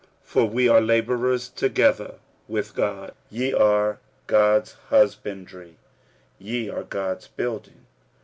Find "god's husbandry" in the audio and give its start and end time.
4.25-5.77